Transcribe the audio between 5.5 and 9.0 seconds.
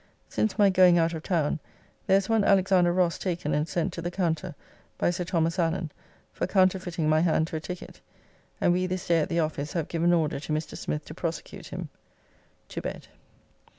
Allen, for counterfeiting my hand to a ticket, and we